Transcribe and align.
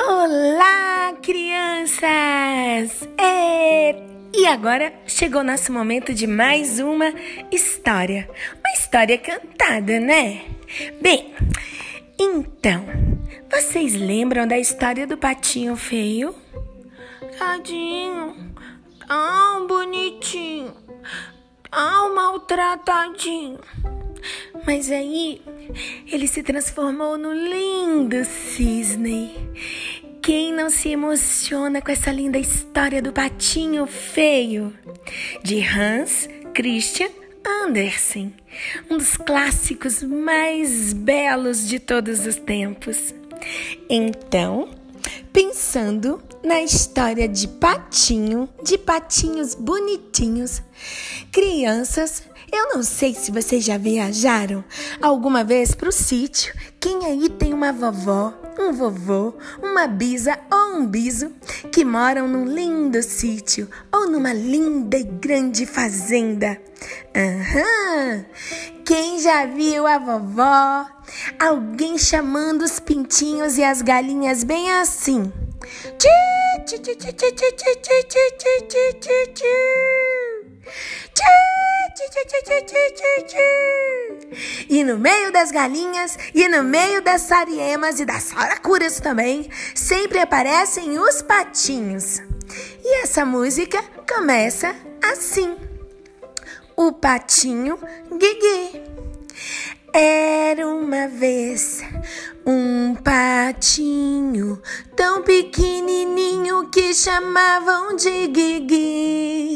Olá, 0.00 1.12
crianças! 1.22 3.08
É... 3.18 3.94
E 4.34 4.46
agora 4.46 4.92
chegou 5.06 5.44
nosso 5.44 5.72
momento 5.72 6.12
de 6.12 6.26
mais 6.26 6.80
uma 6.80 7.12
história. 7.50 8.28
Uma 8.58 8.72
história 8.74 9.18
cantada, 9.18 10.00
né? 10.00 10.42
Bem, 11.00 11.34
então, 12.18 12.84
vocês 13.50 13.94
lembram 13.94 14.46
da 14.46 14.58
história 14.58 15.06
do 15.06 15.16
patinho 15.16 15.76
feio? 15.76 16.34
Tadinho, 17.38 18.54
tão 19.06 19.66
bonitinho, 19.66 20.74
tão 21.70 22.14
maltratadinho. 22.14 23.60
Mas 24.66 24.90
aí 24.90 25.40
ele 26.10 26.26
se 26.26 26.42
transformou 26.42 27.16
no 27.18 27.32
lindo 27.32 28.24
cisne. 28.24 29.32
Quem 30.22 30.52
não 30.52 30.70
se 30.70 30.90
emociona 30.90 31.82
com 31.82 31.90
essa 31.90 32.12
linda 32.12 32.38
história 32.38 33.02
do 33.02 33.12
patinho 33.12 33.86
feio? 33.86 34.72
De 35.42 35.60
Hans 35.60 36.28
Christian 36.54 37.10
Andersen, 37.44 38.34
um 38.88 38.98
dos 38.98 39.16
clássicos 39.16 40.02
mais 40.02 40.92
belos 40.92 41.66
de 41.66 41.80
todos 41.80 42.24
os 42.24 42.36
tempos. 42.36 43.14
Então, 43.88 44.68
pensando 45.32 46.22
na 46.44 46.62
história 46.62 47.26
de 47.26 47.48
patinho, 47.48 48.48
de 48.62 48.78
patinhos 48.78 49.54
bonitinhos, 49.54 50.62
crianças 51.32 52.22
eu 52.52 52.74
não 52.74 52.82
sei 52.82 53.14
se 53.14 53.32
vocês 53.32 53.64
já 53.64 53.78
viajaram 53.78 54.62
alguma 55.00 55.42
vez 55.42 55.74
para 55.74 55.88
o 55.88 55.92
sítio. 55.92 56.54
Quem 56.78 57.06
aí 57.06 57.30
tem 57.30 57.54
uma 57.54 57.72
vovó, 57.72 58.34
um 58.58 58.72
vovô, 58.72 59.34
uma 59.62 59.86
bisa 59.86 60.38
ou 60.52 60.76
um 60.76 60.86
biso 60.86 61.32
que 61.72 61.84
moram 61.84 62.28
num 62.28 62.44
lindo 62.44 63.02
sítio 63.02 63.68
ou 63.90 64.06
numa 64.08 64.34
linda 64.34 64.98
e 64.98 65.02
grande 65.04 65.64
fazenda? 65.64 66.60
Aham! 67.16 68.26
Quem 68.84 69.18
já 69.18 69.46
viu 69.46 69.86
a 69.86 69.98
vovó? 69.98 70.86
Alguém 71.38 71.96
chamando 71.96 72.62
os 72.62 72.78
pintinhos 72.78 73.56
e 73.56 73.64
as 73.64 73.80
galinhas 73.80 74.44
bem 74.44 74.70
assim. 74.72 75.32
Tchê, 75.98 76.08
tchê, 76.66 76.78
tchê, 76.78 76.94
tchê, 76.96 77.12
tchê, 77.12 77.32
tchê, 77.32 77.76
tchê, 77.76 78.30
tchê, 78.68 78.92
tchê, 78.92 79.26
tchê. 79.34 79.91
E 84.68 84.84
no 84.84 84.98
meio 84.98 85.30
das 85.30 85.50
galinhas, 85.50 86.18
e 86.34 86.48
no 86.48 86.62
meio 86.64 87.02
das 87.02 87.22
sariemas 87.22 88.00
e 88.00 88.04
das 88.04 88.24
saracuras 88.24 89.00
também, 89.00 89.50
sempre 89.74 90.18
aparecem 90.18 90.98
os 90.98 91.22
patinhos. 91.22 92.20
E 92.82 93.02
essa 93.02 93.24
música 93.24 93.82
começa 94.08 94.74
assim: 95.02 95.56
O 96.76 96.92
patinho 96.92 97.78
Guigui. 98.10 98.82
Era 99.94 100.66
uma 100.66 101.06
vez 101.06 101.82
um 102.46 102.94
patinho 102.94 104.58
tão 104.96 105.22
pequenininho 105.22 106.70
que 106.70 106.94
chamavam 106.94 107.94
de 107.94 108.26
Guigui. 108.28 109.51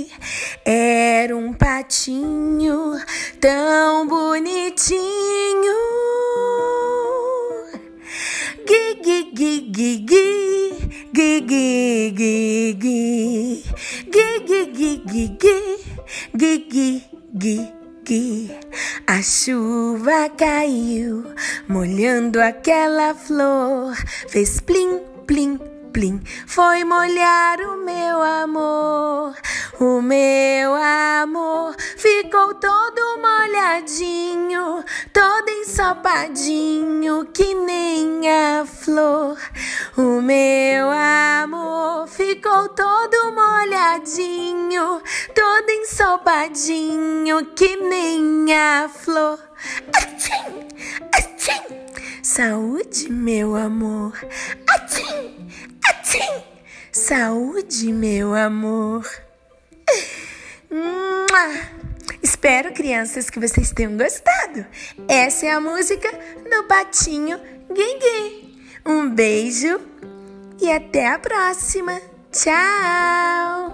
Era 1.77 1.83
um 1.83 1.83
patinho 1.83 2.99
tão 3.39 4.07
bonitinho. 4.07 4.97
Guigui, 8.67 9.31
guigui, 9.35 9.61
guigui, 9.69 11.11
guigui, 11.13 12.13
guigui, 12.13 13.65
guigui, 14.11 14.97
guigui, 15.05 15.85
guigui, 16.35 17.05
guigui 17.35 17.73
que 18.07 18.51
a 19.07 19.21
chuva 19.21 20.31
caiu, 20.31 21.25
molhando 21.69 22.41
aquela 22.41 23.15
flor, 23.15 23.95
fez 24.29 24.61
plim, 24.61 25.01
plim, 25.27 25.59
plim, 25.93 26.23
foi 26.47 26.85
molhar 26.85 27.61
o 27.61 27.85
meu 27.85 28.23
amor. 28.23 29.35
O 29.79 30.01
meu 30.01 30.75
amor 30.75 31.46
ficou 32.37 32.55
todo 32.57 33.19
molhadinho, 33.19 34.85
todo 35.11 35.49
ensopadinho, 35.49 37.25
que 37.33 37.55
nem 37.55 38.29
a 38.29 38.67
flor. 38.67 39.39
O 39.97 40.21
meu 40.21 40.91
amor 40.91 42.07
ficou 42.07 42.69
todo 42.69 43.33
molhadinho, 43.33 45.01
todo 45.35 45.71
ensopadinho, 45.71 47.47
que 47.55 47.75
nem 47.77 48.55
a 48.55 48.87
flor. 48.87 49.41
Atchim, 49.95 50.69
atchim. 51.15 51.63
Saúde, 52.23 53.11
meu 53.11 53.57
amor. 53.57 54.13
Atchim, 54.69 55.49
atchim. 55.83 56.43
Saúde, 56.93 57.91
meu 57.95 58.35
amor. 58.35 59.07
Espero, 62.47 62.73
crianças, 62.73 63.29
que 63.29 63.41
vocês 63.41 63.73
tenham 63.73 63.97
gostado. 63.97 64.65
Essa 65.09 65.47
é 65.47 65.51
a 65.51 65.59
música 65.59 66.09
do 66.49 66.63
Patinho 66.69 67.41
Guigui. 67.69 68.55
Um 68.87 69.11
beijo 69.11 69.81
e 70.63 70.71
até 70.71 71.09
a 71.09 71.19
próxima. 71.19 72.01
Tchau! 72.31 73.66